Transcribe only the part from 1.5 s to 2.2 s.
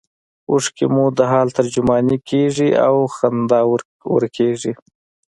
ترجمانې